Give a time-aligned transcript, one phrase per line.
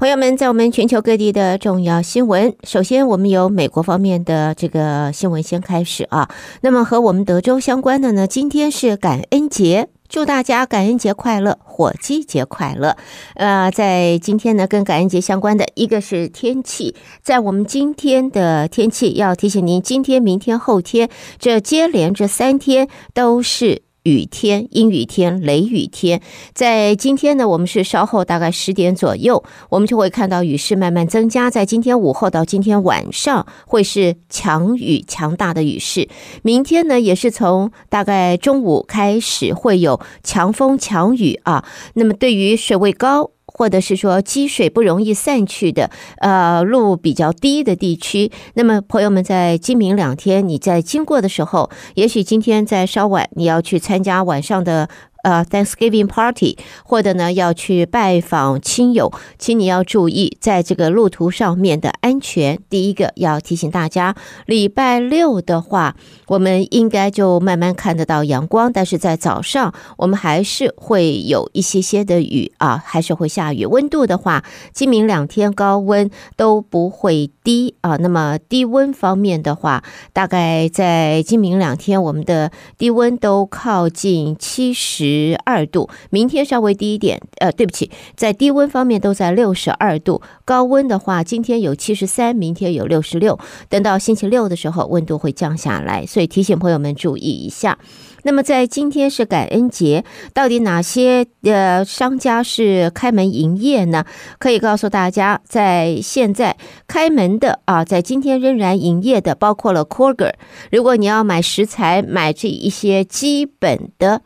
[0.00, 6.30] 朋友们，在我们全球各地的重要新闻，首先我们由美国方面的这个新闻先开始啊。
[6.62, 12.96] 那么和我们德州相关的呢，今天是感恩节，祝大家感恩节快乐，火鸡节快乐。
[13.34, 23.82] 呃，在今天呢，跟感恩节相关的一个是天气，在我们今天的天气要提醒您，今天、明天、后天这接连这三天都是。
[24.02, 26.20] 雨天、阴雨天、雷雨天，
[26.54, 31.50] 在今天呢，我们是稍后大概十点左右，我们就会看到雨势慢慢增加。
[31.50, 36.08] 在今天午后到今天晚上，会是强雨、强大的雨势。
[36.42, 41.64] 明天呢，也是从大概中午开始会有强风、强雨啊。
[41.94, 54.88] 那么对于水位高，或者是说积水不容易散去的，呃，路比较低的地区，那么朋友们在今明两天你在经过的时候，也许今天在稍晚你要去参加晚上的。
[55.22, 62.58] 呃，Thanksgiving Party，或者呢要去拜访亲友，请你要注意在这个路途上面的安全。
[62.70, 64.14] 第一个要提醒大家，
[64.46, 65.96] 礼拜六的话，
[66.28, 73.66] 我们应该就慢慢看得到阳光，但是在早上我们还是会有一些些的雨啊，还是会下雨。
[73.66, 77.96] 温度的话，今明两天高温都不会低啊。
[77.96, 85.09] 那么低温方面的话，大概在今明两天，我们的低温都靠近七十。
[85.10, 87.20] 十二度，明天稍微低一点。
[87.38, 90.22] 呃，对不起，在低温方面都在六十二度。
[90.44, 93.38] 高温的话，今天有七十三，明天有六十六。
[93.68, 97.78] 等到星期六的时候，温度会降下来，所以提醒朋友们注意一下。
[98.22, 104.04] 那么在今天是感恩节，到底哪些呃商家是开门营业呢？
[104.38, 110.34] 可以告诉大家，在现在开门的啊，在今天仍然营业的，包括了 Kroger。
[110.70, 114.20] 如果你要买食材，买这一些基本的。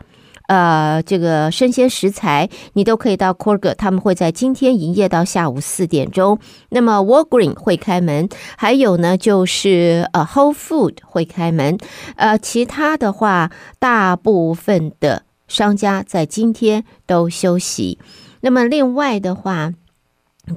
[0.46, 6.38] 呃，这个生鲜食材你都可以到 Corga，他们会在今天营业到下午四点钟。
[6.68, 11.78] 那么 Walgreen 会开门，还有呢就是呃 Whole Food 会开门。
[12.16, 17.98] 呃，其他的话，大部分的商家在今天都休息。
[18.40, 19.72] 那么另外的话。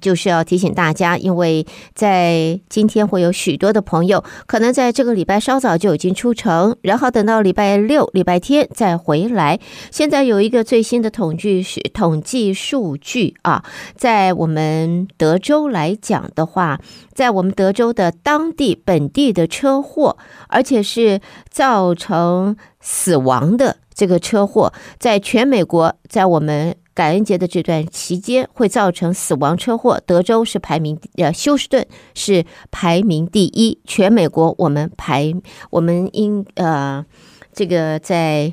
[0.02, 1.66] 就是要提醒大家，因为
[1.96, 9.60] 在今天会有许多的朋友可能在这个礼拜稍早就已经出城，然后等到礼拜六、礼拜天再回来。
[9.92, 13.64] 现在有一个最新的统计是统计数据啊，
[13.96, 16.80] 在我们德州来讲的话，
[17.14, 20.18] 在我们德州的当地本地的车祸，
[20.48, 26.74] 而且是造成死亡的这个车祸，在全美国，在我们。
[26.98, 31.86] 感恩节的这段期间会造成死亡车祸，德州是排名呃，休斯顿
[32.16, 35.32] 是排名第一，全美国我们排
[35.70, 37.06] 我们应呃
[37.54, 38.52] 这个在。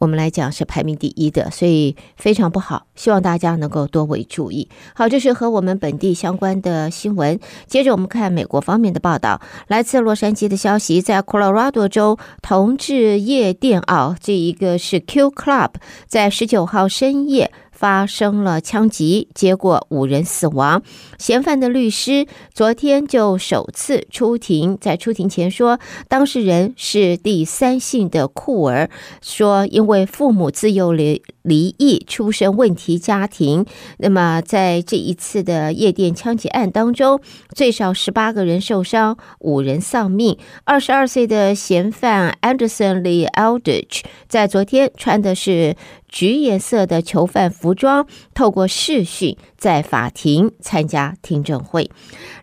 [0.00, 4.66] 我们来讲是排名第一的，所以非常不好，希望大家能够多为注意。
[4.94, 7.38] 好，这是和我们本地相关的新闻。
[7.66, 15.72] 接着我们看美国方面的报道，来自洛杉矶的消息，在 Colorado 州同志夜店啊，这一个是 Q Club，
[16.06, 17.52] 在十九号深夜。
[17.80, 20.82] 发生了枪击，结果五人死亡。
[21.16, 28.90] 嫌犯的律师昨天就首次出庭，在出庭前说，当事人是第三性的酷儿，
[29.22, 33.64] 说因为父母自幼离离异，出身问题家庭。
[33.96, 37.18] 那么在这一次的夜店枪击案当中，
[37.56, 40.36] 最少十八个人受伤，五人丧命。
[40.64, 45.74] 二十二岁的嫌犯 Anderson Lee Aldrich 在昨天穿的是。
[46.10, 51.90] 橘颜色的囚犯服装，透过视讯在法庭参加听证会。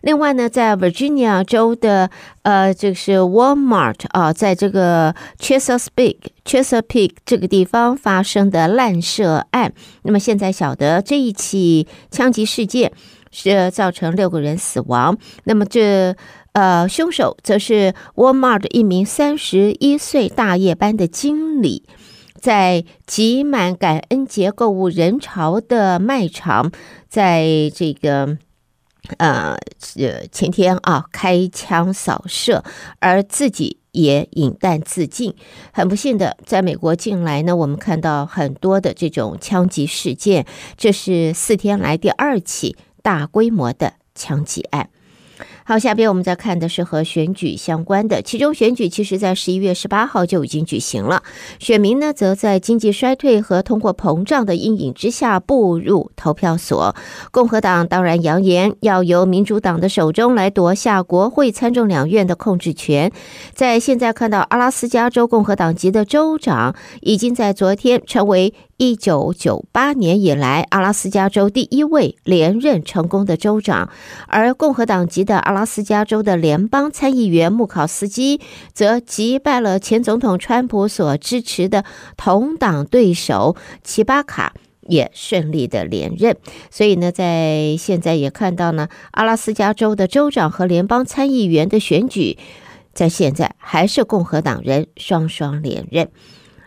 [0.00, 2.10] 另外呢，在 Virginia 州的
[2.42, 9.72] 呃，这个是 Walmart 啊，在这个 Chesapeake Chesapeake 这个地方发生的滥射案。
[10.02, 12.90] 那么现在晓得这一起枪击事件
[13.30, 15.18] 是造成六个人死亡。
[15.44, 16.16] 那么这
[16.52, 21.84] 呃，凶手则是 Walmart 一名三十一岁大夜班的经理。
[22.48, 26.72] 在挤满感恩节购物人潮的卖场，
[27.06, 28.38] 在这个
[29.18, 29.54] 呃
[29.96, 32.64] 呃前天啊，开枪扫射，
[33.00, 35.34] 而自己也饮弹自尽。
[35.74, 40.46] 很不幸的，在美国近来呢，我们看到很多的这种枪击事件，
[40.78, 44.88] 这是四天来第二起大规模的枪击案。
[45.68, 51.22] 好，下边我们再看的是和选举相关的，其中选举其实在十一月十八号就已经举行了，
[51.58, 56.96] 选民呢则在经济衰退和通货膨胀的阴影之下步入投票所。
[57.30, 63.12] 共和党当然扬言要由民主党的手中来夺下国会参众两院的控制权。
[63.52, 68.54] 在现在看到阿拉斯加州共和党籍的州长已经在昨天成为。
[68.80, 73.90] 一九九八年以来，阿拉斯加州第一位连任成功的州长，
[74.28, 78.40] 而共和党籍的阿拉阿拉斯加州的联邦参议员穆考斯基
[78.72, 81.84] 则击败了前总统川普所支持的
[82.16, 86.36] 同党对手齐巴卡，也顺利的连任。
[86.70, 92.38] 所以呢，在现在也看到呢，阿拉斯加州的州长和联邦参议员的选举，
[92.94, 96.08] 在现在还是共和党人双双连任。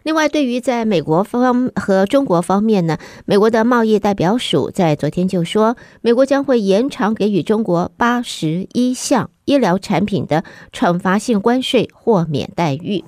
[0.03, 13.03] 另外，对于在美国方和中国方面呢，美国的贸易代表署在昨天就说，美国将会延长给予中国八十一项医疗产品的惩罚性关税豁免待遇。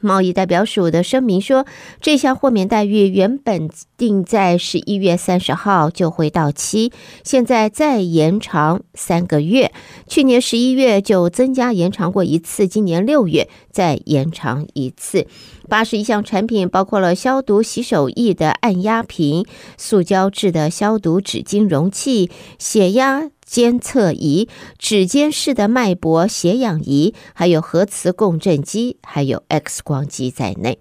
[0.00, 1.66] 贸易代表署的声明说，
[2.00, 6.92] 这项豁免待遇原本定在十一月三十号就会到期，
[7.24, 9.72] 现在再延长三个月。
[10.06, 15.26] 去年十一月就增加延长过一次，今年六月再延长一次。
[15.68, 19.44] 八十一项产品包括了消毒洗手液的按压瓶、
[19.76, 30.78] 塑胶制的消毒纸巾容器、血压监测仪、指尖式的脉搏血氧仪，还有核磁共振机，还有 X 光机在内。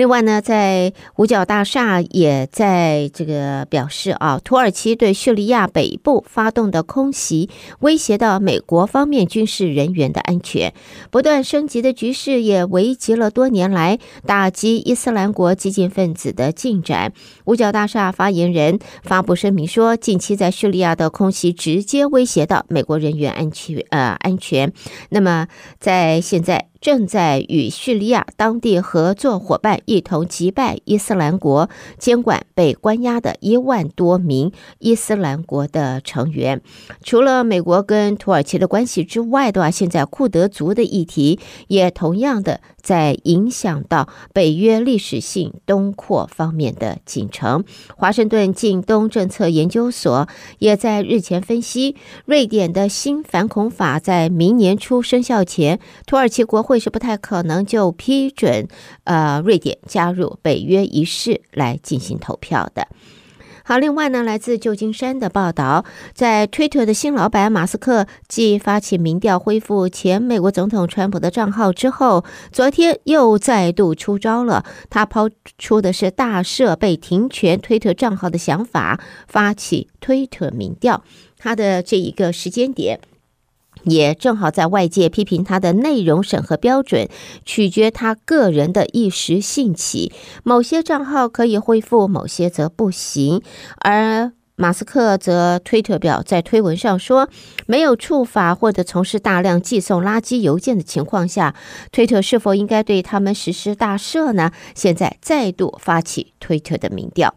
[0.00, 7.50] 另外呢，在五角大厦也在这个表示啊，土耳其对叙利亚北部发动的空袭，
[7.80, 10.72] 威胁到美国方面军事人员的安全。
[11.10, 17.12] 不断升级的局势也危及了多年来打击伊斯兰国激进分子的进展。
[17.44, 24.72] 五角大厦发言人发布声明说，近期在叙利亚的空袭直接威胁到美国人员安全，呃，安全。
[25.10, 25.46] 那么
[25.78, 26.69] 在现在。
[26.80, 31.68] 正在与叙利亚当地合作伙伴一同击败伊斯兰国，
[31.98, 36.62] 监管被关押的一万多名伊斯兰国的成员。
[37.02, 41.38] 除了美国跟土耳其的关系之外的话，现在库德族的议题
[41.68, 47.64] 也同样的在影响到北约历史性东扩方面的进程。
[47.94, 50.26] 华盛顿近东政策研究所
[50.58, 51.94] 也在日前分析，
[52.24, 56.69] 瑞典的新反恐法在明年初生效前，土耳其国。
[56.70, 58.68] 会是不太可能就批准
[59.02, 62.86] 呃瑞典加入北约一事来进行投票的。
[63.64, 65.84] 好，另外呢，来自旧金山的报道，
[66.14, 74.64] 在推特的新老板马斯克继发起民调恢复前美国总统川普的账号之后，昨天又再度出招了。
[74.88, 75.28] 他抛
[75.58, 81.02] 出的是大赦被停权推特账号的想法，发起推特民调。
[81.36, 83.00] 他的这一个时间点。
[83.84, 87.08] 也正好在外界批评他的内容审核标准
[87.44, 90.12] 取决他个人的一时兴起，
[90.42, 93.42] 某些账号可以恢复，某些则不行，
[93.78, 94.32] 而。
[94.60, 97.30] 马斯克则推特表在推文上说，
[97.64, 101.54] 没有处罚或者从事大量寄送垃圾邮件的情况下，
[101.90, 104.52] 推特是否应该对他们实施大赦呢？
[104.74, 107.34] 现在再度发起推特的民调。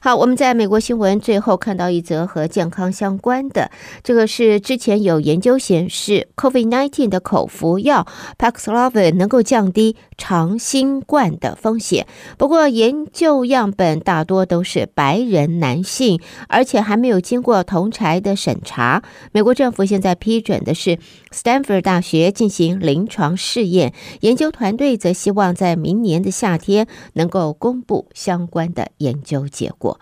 [0.00, 3.72] 好，我们在美国新闻最后看到一则和健康相关的，
[4.04, 8.06] 这个是之前有研究显示，COVID-19 的口服药
[8.38, 12.06] Paxlovid 能够降低长新冠的风险。
[12.38, 16.20] 不过，研究样本大多都是白人男性。
[16.52, 19.02] 而且还没有经过同侪的审查。
[19.32, 20.98] 美国政府现在批准的是
[21.30, 29.98] 斯坦福大学进行临床试验，研究团队则希望在明年的夏天能够公布相关的研究结果。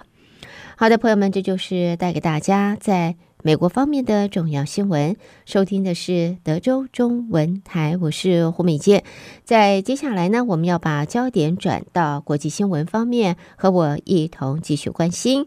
[0.76, 5.16] 好的，朋友们，这就是带给大家在美国方面的重要新闻。
[5.45, 9.04] 收听的是德州中文台，我是胡美健。
[9.45, 15.47] 在接下来呢，我们要把焦点转到国际新闻方面，和我一同继续关心。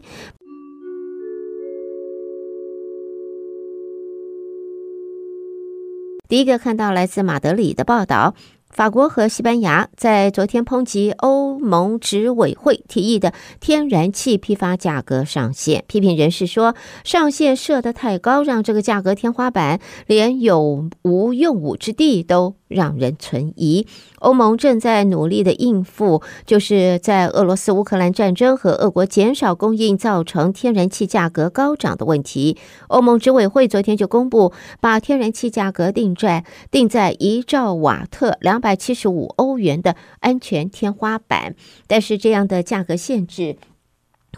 [6.26, 8.34] 第一个看到来自马德里的报道。
[8.70, 19.78] 法国和西班牙在昨天抨击欧盟执委会提议的天然气批发价格上限，批评人士说，上限设得太高，让这个价格天花板
[20.08, 23.86] 连有无用武之地都让人存疑。
[24.18, 32.56] 欧盟正在努力的应付，就是在俄罗斯乌克兰战争和俄国减少供应造成天然气价格高涨的问题。
[32.88, 41.54] 欧盟执委会昨天就公布，把天然气价格定在定在一兆瓦特两百七十五欧元的安全天花板，
[41.86, 43.56] 但是这样的价格限制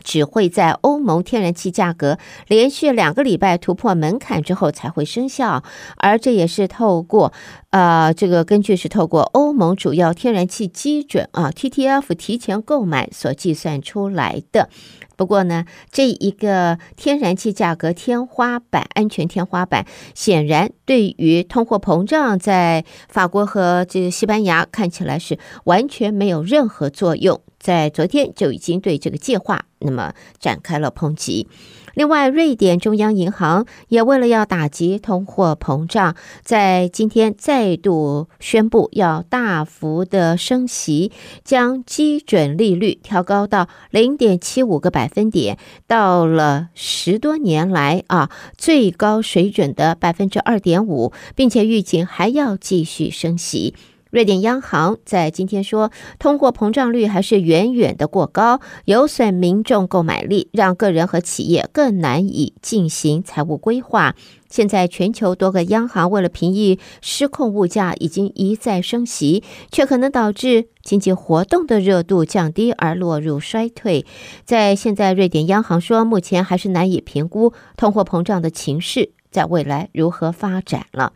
[0.03, 5.63] 只会在欧盟天然气价格连续两个礼拜突破门槛之后才会生效，
[5.97, 7.33] 而这也是透过
[7.71, 14.69] 呃，这个根据是透过欧盟主要天然气基准啊 TTF 提前购买所计算出来的。
[15.17, 27.41] 不过呢，这一个天然气价格天花板、安全天花板，显然对于通货膨胀，在法国和这个西班牙看起来是完全没有任何作用。
[27.67, 31.49] 在昨天就已经对这个计划那么展开了抨击。
[31.95, 41.11] 另外，瑞典中央银行也为了要打击通货膨胀，在今天再度宣布要大幅的升息，
[41.43, 45.59] 将基准利率调高到零点七五个百分点，
[45.89, 53.75] 到了十多年来啊最高水准的百分之二点五，并且预警还要继续升息。
[54.17, 64.15] 瑞典央行在今天说，通货膨胀率还是远远的过高，有损民众购买力，让个人和企业更难以进行财务规划。
[64.49, 74.07] 现在，全球多个央行为了平抑失控物价，已经一再升息，却可能导致经济活动的热度降低而落入衰退。
[74.47, 81.13] 在现在，瑞典央行说，目前还是难以评估通货膨胀的情势在未来如何发展了。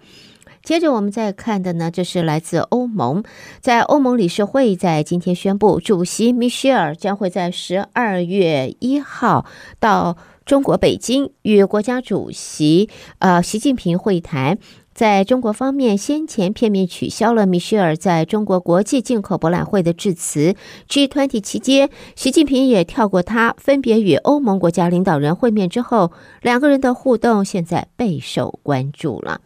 [0.63, 3.25] 接着我们再看的呢，这是来自欧盟，
[3.61, 9.47] 在欧盟理事会在今天宣布，主席米歇尔将会在十二月一号
[9.79, 12.89] 到中国北京与国家主席
[13.19, 14.59] 呃习近平会谈。
[14.93, 20.55] 在中国方面，先前片面取消了米歇尔在中国国际进口博览会的致辞。
[20.91, 26.13] G20 期间，习近平也跳过他，分别与欧盟国家领导人会面之后，
[26.43, 29.41] 两个人的互动现在备受关注了。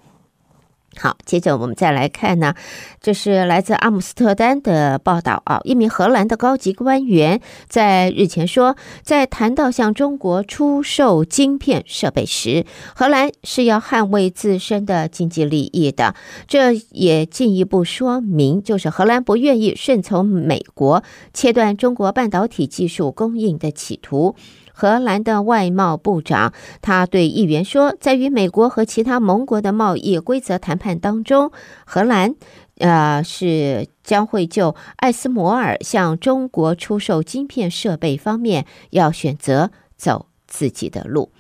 [0.97, 2.55] 好，接着我们再来看呢，
[3.01, 5.61] 这是来自阿姆斯特丹的报道啊。
[5.65, 16.15] 一名荷兰的高级官员在日前说，在谈到向中国出售晶片设备时，荷兰是要捍卫自身的经济利益的。
[16.47, 24.37] 这也进一步说明，就是荷兰不愿意顺从美国切断中国半导体技术供应的企图。
[24.75, 26.53] 荷兰的外贸部长，
[26.83, 31.53] 他对议员说，在与美国和其他盟国的贸易规则谈判当中，
[31.87, 32.35] 荷兰，
[32.79, 41.31] 呃，是将会就艾斯摩尔向中国出售晶片设备方面，要选择走自己的路。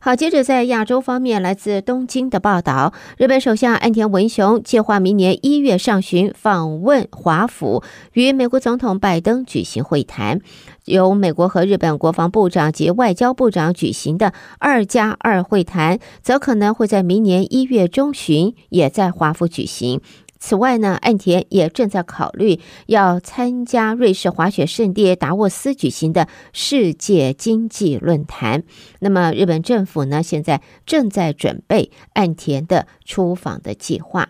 [0.00, 7.82] 好，接着在亚洲方面，来自东京的报道，日本首相岸田文雄计划明年一月上旬访问华府，
[8.12, 10.40] 与美国总统拜登举行会谈。
[10.88, 20.00] 由美国和日本国防部长及外交部长举行的二加二会谈，则可能会在明年一月中旬也在华府举行。
[20.40, 28.62] 此外呢，岸田也正在考虑要参加瑞士滑雪胜地达沃斯举行的世界经济论坛。
[29.00, 34.28] 那么，日本政府呢，现在正在准备岸田的出访的计划。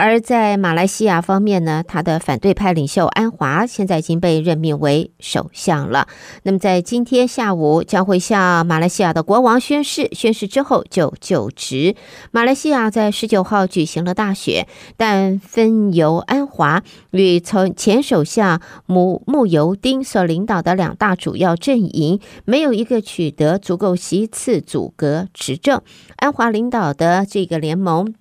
[0.00, 6.08] 而在马来西亚方面呢，他的反对派领袖安华现在已经被任命为首相了。
[6.44, 11.94] 那么在今天下午将会向马来西亚的国王宣誓，宣誓之后就就职。
[12.30, 14.66] 马来西亚在十九号举行了大选，
[14.96, 25.82] 但分由安华与从前首相姆慕尤丁所领导的两大主要阵营没有一个取得足够席次组阁执政。
[26.16, 28.14] 安华领导的这个联盟。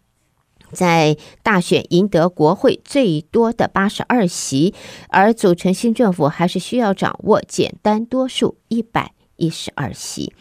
[0.72, 4.74] 在大选赢得国会最多的八十二席，
[5.10, 10.34] 而组成新政府还是需要掌握简单多数一百一十二席。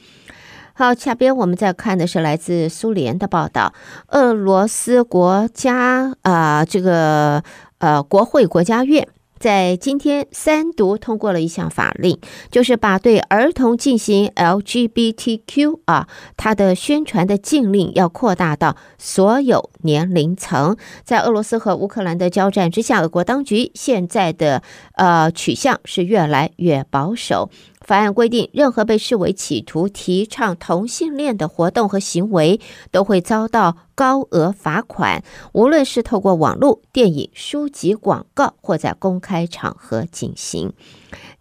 [0.75, 3.75] 好，下边我们再看的是来自苏联的报道，
[4.09, 7.43] 俄罗斯国家啊、这个
[7.79, 9.09] 呃国会国家院。
[9.39, 12.19] 在今天三读通过了一项法令，
[12.51, 20.77] 就是把对儿童进行 LGBTQ 啊，它的宣传的禁令要扩大到所有年龄层。
[21.05, 24.63] 在俄罗斯和乌克兰的交战之下，俄国当局现在的
[24.95, 27.51] 呃取向是越来越保守。
[27.89, 40.75] 法案规定，任何被视为企图提倡同性恋的活动和行为，都会遭到高额罚款，无论是透过网络、电影、书籍、广告，或在公开场合进行。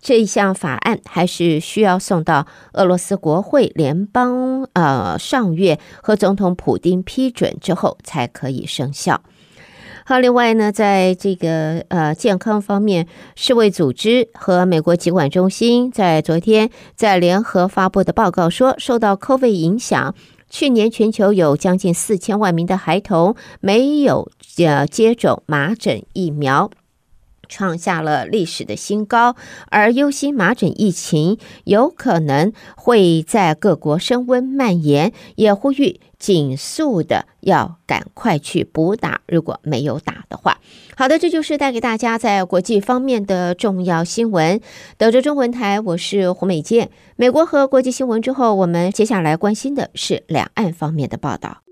[0.01, 9.21] 这一项法案还是需要送到俄罗斯国会联邦呃上月和总统普丁批准之后才可以生效。
[10.09, 20.15] 好，另外呢，在这个呃健康方面，世卫组织和美国疾管中心在昨天在联合发布的报告说，受到 COVID 影响，
[20.49, 26.71] 去年全球有将近四千万名的孩童没有呃接种麻疹疫苗。
[27.47, 29.35] 创下了历史的新高，
[29.69, 40.57] 而忧心麻疹疫情有可能会在各国升温蔓延，也呼吁紧速的要赶快去补打，如果没有打的话。
[40.95, 44.59] 好的，这就是带给大家在国际方面的重要新闻。
[44.97, 46.89] 德州中文台，我是胡美健。
[47.15, 51.66] 美国和国际新闻之后，我们接下来关心的是两岸方面的报道。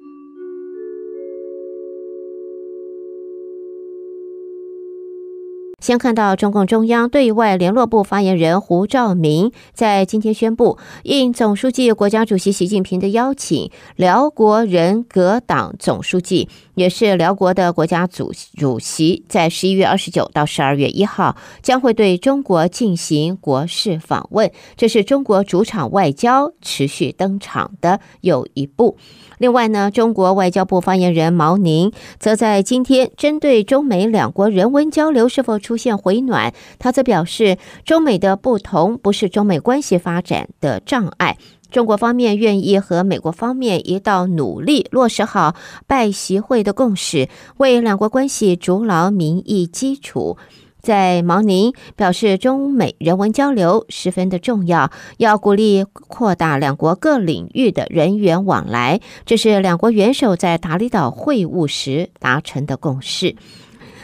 [5.85, 28.97] 先看到中共中央对外联络部发言人胡兆明在今天宣布，应总书记、国家主席习近平的邀请，辽国人格党总书记，也是辽国的国家主主席，在十一月二十九到十二月一号将会对中国进行国事访问，这是中国主场外交持续登场的又一步。
[29.37, 41.37] 另外呢，中国外交部发言人毛宁则在今天针对中美两国人文交流是否出现回暖，他则表示，中美的不同不是中美关系发展的障碍，
[41.75, 47.27] 中国方面愿意和美国方面一道努力落实好拜习会的共识，
[47.57, 50.37] 为两国关系筑牢民意基础。
[50.81, 63.35] 在毛宁表示，中美人文交流十分的重要，要鼓励扩大两国各领域的人员往来，这是两国元首在达里岛会晤时达成的共识。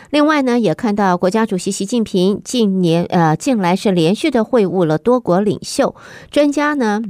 [0.10, 5.96] 另外呢，也看到国家主席习近平近年呃近来是连续的会晤了多国领袖，
[6.30, 7.02] 专家呢。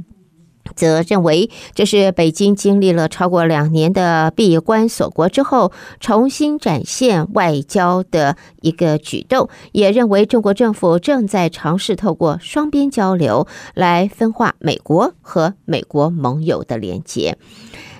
[0.74, 9.48] 则认为，这是北京经历了超过两年的闭关锁国之后，重新展现外交的一个举动。
[9.72, 17.36] 也认为，中国政府正在尝试透过双边交流来分化美国和美国盟友的连结。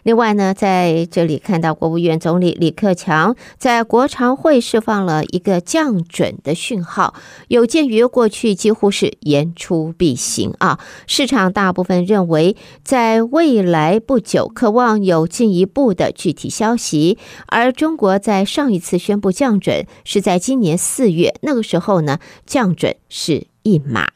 [0.02, 7.14] 另外呢，在这里看到国务院总理李克强在国常会释放了一个降准的讯号，
[7.48, 24.08] 有鉴于过去几乎是言出必行啊，市场大部分认为在未来不久渴望有进一步的具体消息，而中国在上一次宣布降准是在今年四月，那个时候呢，降准是一码。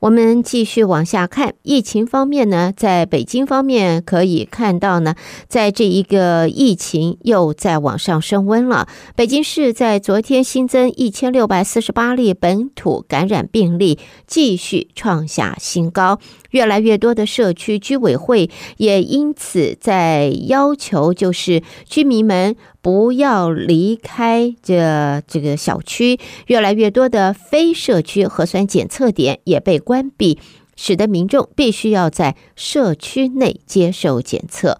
[0.00, 5.14] 我们继续往下看，疫情方面呢，在北京方面可以看到呢，
[5.48, 8.88] 在这一个疫情又在往上升温了。
[9.16, 16.18] 北京市在昨天新增一千六百四十八例本土感染病例，继续创下新高。
[16.50, 26.20] 越来越多的社区居委会也因此在要求，就是居民们不要离开这这个小区。
[26.46, 30.38] 越来越多的非社区核酸检测点也被关闭，
[30.76, 34.78] 使得民众必须要在社区内接受检测。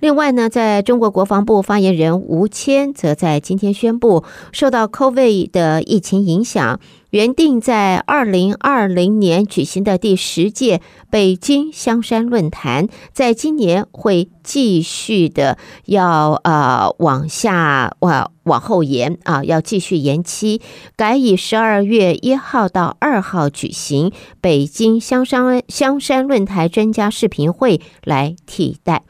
[0.00, 6.78] 另外呢，在中国国防部发言人吴谦则在今天宣布，受到 COVID 的疫情影响，
[7.10, 15.56] 原定在二零二零年举行的第十届北京香山论坛，在今年会继续的
[15.86, 20.60] 要呃往下往往后延啊，要继续延期，
[20.94, 29.02] 改以十二月一号到二号举行北京香山香山论坛专家视频会来替代。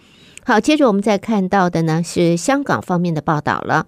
[0.49, 3.87] 好，接着我们再看到的呢是香港方面的报道了。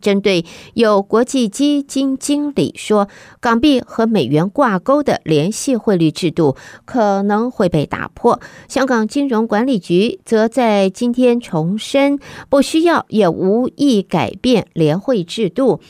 [0.00, 15.80] 针对有国际基金经理说港币和美元挂钩的联系汇率制度可能会被打破，香港金融管理局则在今天重申，不需要也无意改变联汇制度。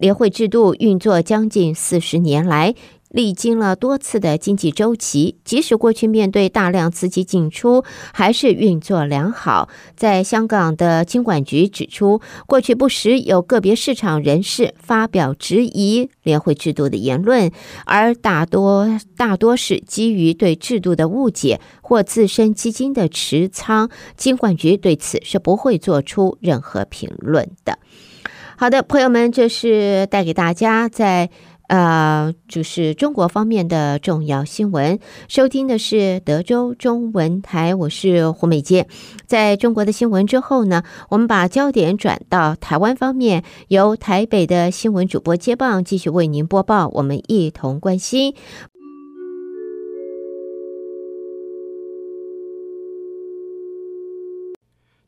[0.00, 2.74] 联汇制度运作将近四十年来。
[3.10, 9.68] 历经了多次的经济周期，即使过去面对大量资金进出，还是运作良好。
[9.96, 17.50] 在香港的金管局指出，过去不时有个别市场人士发表质疑联会制度的言论，
[17.86, 23.88] 而大多大多是基于对制度的误解或自身基金的持仓。
[24.16, 27.78] 金管局对此是不会做出任何评论的。
[28.56, 31.30] 好的，朋友们，这是带给大家在。
[31.68, 34.98] 呃，就是中国方面的重要新闻。
[35.28, 38.88] 收听的是德州中文台，我是胡美杰。
[39.26, 46.88] 在中国的新闻之后呢，我们把焦点转到台湾方面，由台北的新闻主播接棒，继续为您播报。
[46.88, 48.34] 我们一同关心。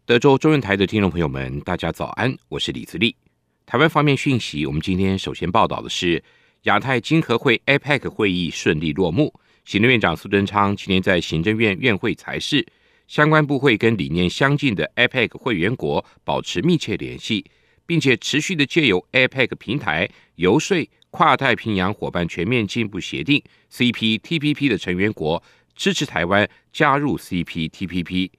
[0.04, 3.16] 德州中文台的听众朋友们，大家早安，我是李自立。
[3.64, 6.22] 台湾方面讯息，我们今天首先报道的是。
[6.64, 9.32] 亚太经合会 （APEC） 会议顺利落幕。
[9.64, 12.66] 行政院长苏贞昌今天在行政院院会裁示，
[13.08, 17.46] 相关部会跟理念相近的 APEC 会员国保持密切联系，
[17.86, 23.42] 并且持续的借由 APEC 平台游说跨太平洋伙伴全面进步协定
[23.72, 25.42] （CPTPP） 的成员国
[25.74, 28.30] 支持台湾加入 CPTPP。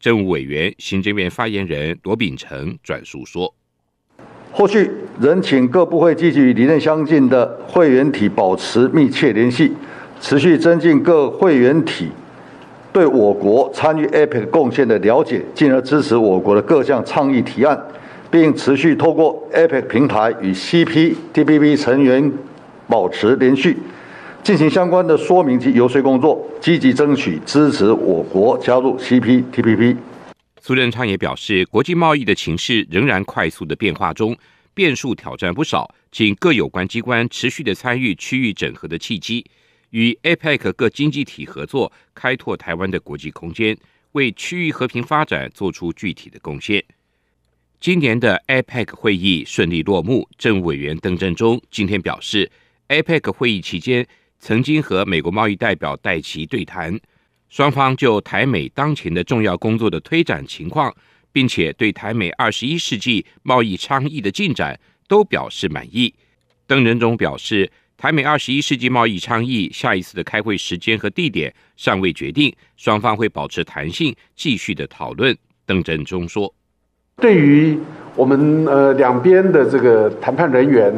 [0.00, 3.54] 政务委员、行政院发言人罗秉成转述说
[4.56, 4.88] ：“后续
[5.20, 9.72] 仍请各部会积极与理念相近的会员体保持密切联系，
[10.20, 12.08] 持续增进各会员体
[12.92, 17.76] 对我国参与 APEC 贡献的了解，进而支持我国的各项倡议提案。”
[18.30, 22.32] 并持续透过 APEC 平台与 CPTPP 成员
[22.88, 23.76] 保持联系，
[24.42, 29.94] 进行相关的说明及游说工作，积极争取支持我国加入 CPTPP。
[30.66, 34.34] 苏贞昌也表示，国际贸易的情势仍然快速的变化中，
[34.72, 39.44] 变数挑战不少，请各有关机关持续的参与区域整合的契机，
[39.90, 43.76] 与 APEC 各经济体合作，开拓台湾的国际空间，
[44.12, 46.82] 为区域和平发展做出具体的贡献。
[47.78, 52.50] 今年的 APEC 会议顺利落幕，政务委员邓振中今天表示
[52.88, 54.06] ，APEC 会议期间
[54.38, 56.98] 曾经和美国贸易代表戴琪对谈，
[57.54, 60.92] 双方就台美当前的重要工作的推展情况，
[61.30, 66.12] 并且对台美二十一世纪贸易倡议的进展都表示满意。
[66.66, 75.32] 邓振中表示，台美二十一世纪贸易倡议下一次的开会时间和地点尚未决定，双方会保持弹性，继续的讨论。
[75.64, 76.52] 邓振中说。
[77.18, 77.78] 对于
[78.16, 80.92] 我们呃两边的这个谈判人员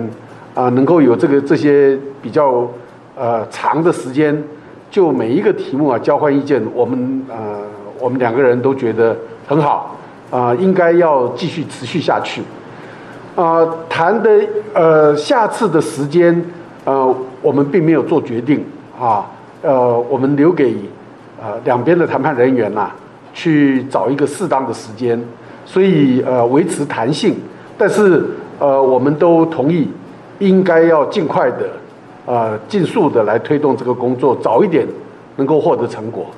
[0.55, 2.66] 啊、能够有这个这些比较
[3.14, 4.42] 呃长的时间，
[4.90, 7.62] 就每一个题目啊交换意见，我们呃
[7.99, 9.96] 我们两个人都觉得很好
[10.31, 12.42] 啊、应该要继续持续下去
[13.35, 13.79] 啊、呃。
[13.88, 14.31] 谈的
[14.75, 16.44] 呃下次的时间
[16.85, 18.64] 呃我们并没有做决定
[19.01, 19.31] 啊，
[19.62, 20.75] 呃我们留给
[21.40, 22.96] 呃两边的谈判人员呐、啊，
[23.33, 25.22] 去找一个适当的时间。
[25.64, 27.35] 所以呃维持弹性，
[27.77, 28.25] 但是
[28.61, 29.88] 呃我们都同意
[30.38, 31.68] 应该要尽快的
[32.27, 34.87] 呃尽速的来推动这个工作，早一点
[35.37, 36.31] 能够获得成果。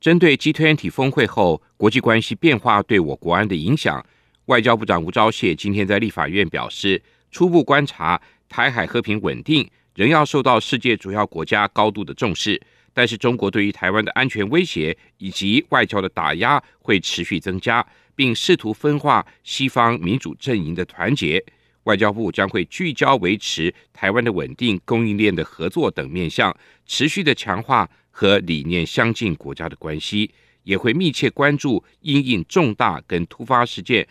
[0.00, 4.04] 针对 G20 峰会后国际关系变化对我国安的影响，
[4.46, 12.60] 外交部长吴钊燮今天在立法院表示，初步观察台海和平稳定仍要受到世界主要国家高度的重视，
[12.92, 17.86] 但是中国对于台湾的安全威胁以及外交的打压会持续增加。
[18.16, 21.42] 并试图分化西方民主阵营的团结，
[21.90, 30.30] 外交部将会聚焦维持台湾的稳定、供应链的合作等面向，持续的强化和理念相近国家的关系，
[30.62, 34.06] 也会密切关注因应重大跟突发事件，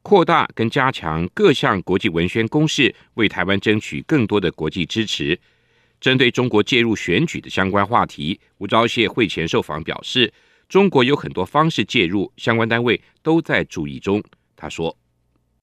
[0.00, 5.38] 扩大跟加强各项国际文宣攻势，为台湾争取更多的国际支持。
[6.00, 10.32] 针对中国介入选举的相关话题，吴钊燮会前受访表示。
[10.66, 14.22] 中国有很多方式介入，相关单位都在注意中。
[14.54, 14.94] 他说：“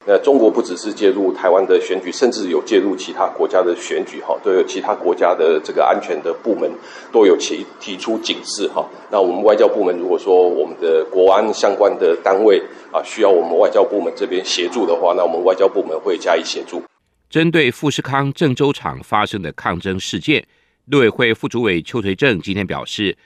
[0.07, 6.71] 那中国不只是介入台湾的选举，甚至有介入其他国家的选举，哈，都有其他国家的这个安全的部门
[7.11, 8.87] 都有提提出警示，哈。
[9.09, 16.83] 那我们外交部门如果说我们的国安相关的单位啊，需要我们外交部门这边协助的话，那我们外交部门会加以协助。”
[17.27, 20.45] 针对富士康郑州厂发生的抗争事件，
[20.85, 23.17] 陆委会副主委邱垂正今天表示。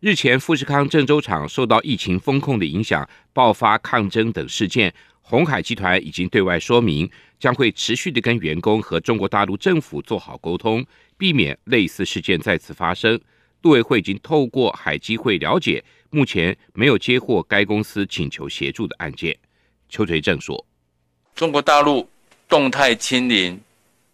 [0.00, 4.94] 日前，富士康郑州厂受到疫情封控的影响，爆发抗争等事件。
[5.30, 7.06] 鸿海集团已经对外说明，
[7.38, 10.82] 将会持续的跟员工和中国大陆政府做好沟通，
[11.18, 13.20] 避免类似事件再次发生。
[13.60, 19.36] 陆委会已经透过海基会了解，目前没有接获该公司请求协助的案件。
[19.90, 20.64] 邱垂正说
[21.36, 22.08] ：“中国大陆
[22.48, 23.60] 动态清零、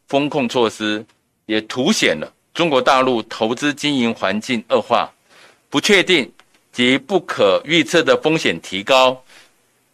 [0.09, 1.07] 风控措施，
[1.47, 5.09] 也凸显了中国大陆投资经营环境恶化。”
[5.71, 6.33] 不确定
[6.73, 9.24] 及不可预测的风险提高，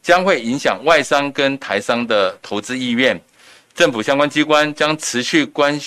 [0.03, 3.21] 将会影响外商跟台商的投资意愿。
[3.75, 5.79] 政府相关机关将持续关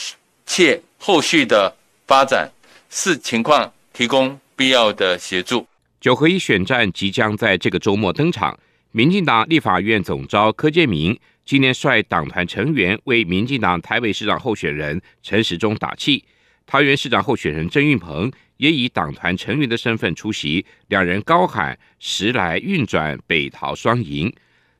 [0.45, 1.75] 切后续的
[2.07, 2.49] 发展，
[2.89, 5.67] 视情况提供必要的协助。
[5.99, 8.57] 九合一选战即将在这个周末登场，
[8.91, 16.23] 民进党立法院总召柯建铭今年率党团成员为民进党台北市长候选人陈时中打气，
[16.65, 18.31] 桃园市长候选人郑运鹏。
[18.57, 24.33] 也以党团成员的身份出席，两人高喊“时来运转，北桃双赢”。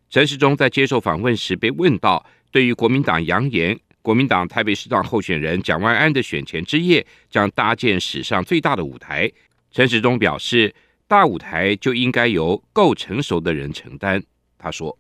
[0.10, 9.32] 陈时中在接受访问时被问到，对于国民党扬言，国民党台北市长候选人蒋万安的选前之夜将搭建史上最大的舞台，
[9.72, 10.74] 陈时中表示，
[11.08, 14.24] 大舞台就应该由够成熟的人承担。
[14.58, 14.96] 他说：“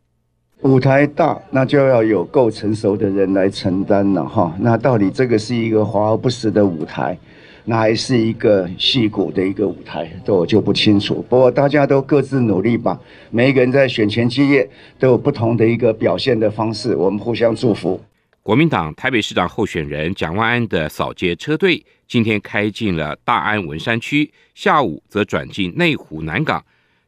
[0.62, 4.56] 舞台大，那就要有够成熟的人来承担了哈。
[4.60, 7.18] 那到底这个是一个华而不实的舞台？”
[7.66, 11.26] 那还是一个戏骨的一个舞台，这我就不清楚。
[11.30, 13.00] 不过大家都各自努力吧，
[13.32, 18.02] 每一个人在选前之夜都有不同的一个表现的方式，我们互相祝福。
[18.42, 26.62] 国民党台北市长候选人蒋万安的扫街车队今天开进了大安文山区，下午则转进内湖南港。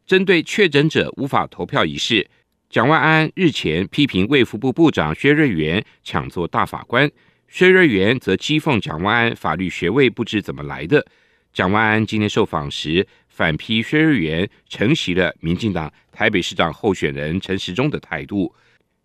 [0.08, 2.26] 针对确诊者无法投票一事，
[2.70, 7.12] 蒋万安日前批评卫福部部长薛瑞元抢做大法官，
[7.56, 11.06] 薛瑞元则讥讽蒋万安法律学位不知怎么来的。
[11.54, 18.54] 蒋万安今天受访时反批薛瑞元承袭了民进党台北市长候选人陈时中的态度，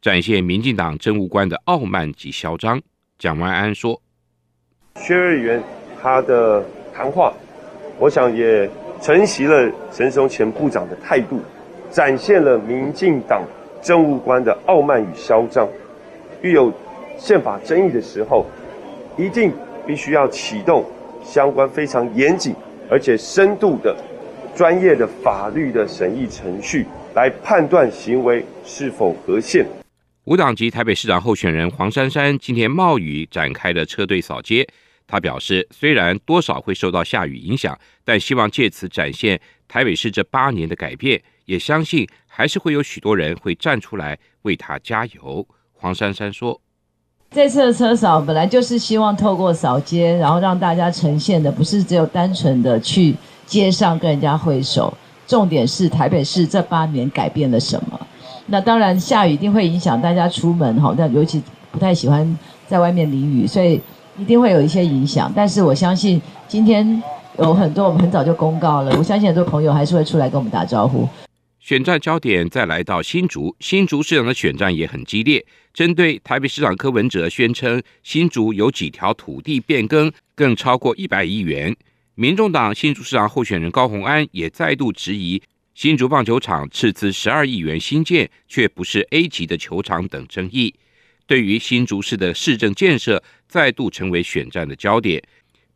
[0.03, 2.83] 展现民进党政务官的傲慢及嚣张。
[3.21, 4.03] 蒋万安说
[4.99, 5.63] ：“薛瑞元
[6.03, 7.33] 他的谈话，
[8.01, 8.69] 我想也
[9.01, 11.41] 承袭了陈时中前部长的态度，
[11.89, 13.45] 展现了民进党
[13.81, 15.69] 政务官的傲慢与嚣张。
[16.43, 16.73] 遇有
[17.21, 18.47] 宪法争议的时候，
[19.19, 19.53] 一定
[19.87, 20.85] 必须要启动。”
[21.23, 22.55] 相关非常严谨
[22.91, 23.95] 而且深度的
[24.57, 29.67] 专业的法律的审议程序，来判断行为是否合宪。
[30.25, 34.67] 无党籍台北市长候选人黄珊珊今天冒雨展开了车队扫街。
[35.07, 45.47] 他表示，虽然多少会受到下雨影响，但希望借此展现台北市这八年的改变，也相信还是会有许多人会站出来为他加油。
[45.75, 46.59] 黄珊珊说。
[47.33, 53.15] 这次的车扫本来就是希望透过扫街，然后让大家呈现的不是只有单纯的去
[53.47, 54.93] 街上跟人家挥手，
[55.29, 58.01] 重点是台北市这八年改变了什么。
[58.47, 61.41] 那当然下雨一定会影响大家出门哈，但尤其
[61.71, 63.81] 不太喜欢在外面淋雨，所以
[64.19, 65.33] 一定会有一些影响。
[65.33, 67.01] 但是我相信今天
[67.39, 71.09] 有很多我们很早就公告了，我相信很多朋友还是会出来跟我们打招呼。
[71.71, 75.47] 选战焦点再来到新竹，新竹市长的选战也很激烈。
[75.73, 81.73] 针对台北市长柯文哲宣称新竹有几条土地变更，更超过一百亿元，
[82.17, 85.41] 民众党新竹市长候选人高虹安也再度质疑
[85.73, 90.75] 新竹棒球场斥资十二亿元新建，却不是 A 级的球场等争议。
[91.29, 95.23] 对于新竹市的市政建设，再度成为选战的焦点。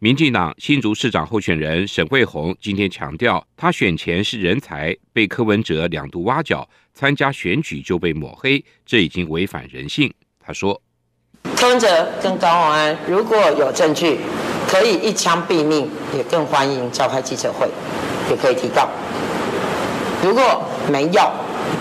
[0.05, 10.12] 民进党新竹市长候选人沈惠虹今天强调，他选前是人才，被柯文哲两度挖角，参加选举就被抹黑，这已经违反人性。
[10.38, 10.79] 他说
[11.57, 14.19] ：“柯文哲跟高虹安如果有证据，
[14.69, 17.67] 可以一枪毙命，也更欢迎召开记者会，
[18.29, 18.87] 也可以提告。
[20.23, 21.33] 如果没有，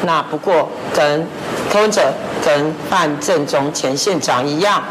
[0.05, 1.27] 那不过跟
[1.69, 2.13] 柯文哲
[2.45, 4.83] 跟范正中前县长一样。”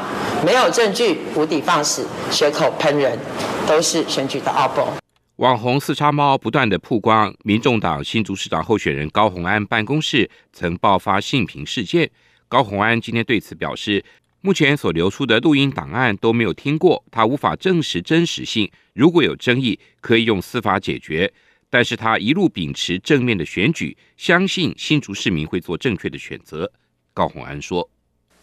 [0.44, 3.16] 没有证据，无底放矢，血口喷人，
[3.64, 4.82] 都是选举的奥步。
[5.36, 12.10] 网红四叉猫不断的曝光，民众党新竹市长候选人高虹安办公室曾爆发性平事件。
[12.48, 14.04] 高虹安今天对此表示，
[14.40, 18.68] 目前所流出的录音档案都没有听过，他无法证实真实性。
[18.94, 21.32] 如果有争议，可以用司法解决。
[21.72, 26.70] 但是他一路秉持正面的选举，相信新竹市民会做正确的选择。
[27.14, 27.88] 高虹安说。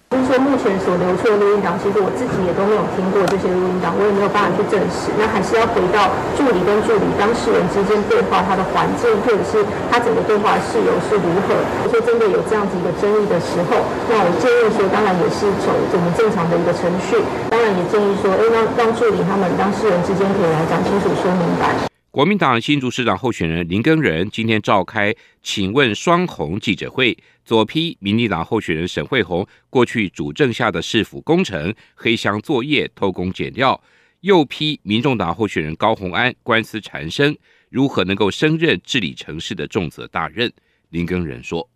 [0.09, 5.13] 就是说，目前所流出的录音档，其实我自己也都没有听过这些录音档，我也没有办法去证实。
[5.21, 9.61] 那还是要回到助理跟助理当事人之间对话，他的环境或者是
[9.93, 11.53] 他整个对话的事由是如何。
[11.85, 17.21] 如果真的有这样子一个争议的时候，那我建议说，当然也是走我们正常的一个程序。
[17.53, 21.88] 当然也建议说，哎，让让助理他们当事人之间可以来讲清楚、说明白。
[22.11, 33.79] 国民党新竹市长候选人林根仁今天召开“请问双红”记者会，左批民进党候选人沈惠红过去主政下的市府工程黑箱作业、偷工减料，
[34.21, 37.37] 右批民众党候选人高鸿安官司缠身，
[37.69, 40.51] 如何能够升任治理城市的重责大任？
[40.89, 41.69] 林根仁说。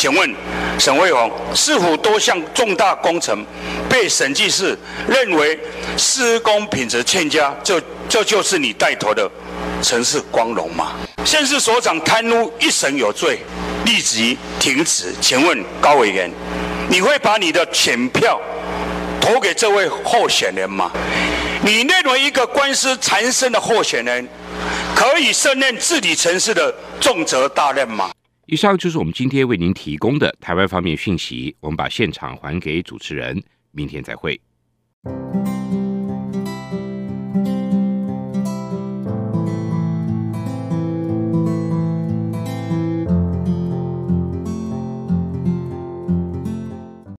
[0.00, 0.34] 请问
[0.78, 3.44] 沈慧红，是否多项重大工程
[3.86, 4.74] 被审计室
[5.06, 5.60] 认为
[5.98, 9.30] 施工品质欠佳，这这就是你带头的
[9.82, 10.92] 城市光荣吗？
[11.26, 13.40] 县市所长贪污一审有罪，
[13.84, 15.14] 立即停职。
[15.20, 16.30] 请问高委员，
[16.88, 18.40] 你会把你的选票
[19.20, 20.90] 投给这位候选人吗？
[21.62, 24.26] 你认为一个官司缠身的候选人
[24.96, 28.10] 可以胜任治理城市的重责大任吗？
[28.50, 31.54] 以上就是我们今天为您提供的台湾方面讯息。
[31.60, 34.40] 我们把现场还给主持人，明天再会。